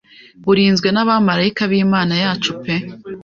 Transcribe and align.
burinzwe 0.43 0.87
nabamarayika 0.91 1.63
bimana 1.71 2.13
yacu 2.23 2.51
pe 2.61 2.75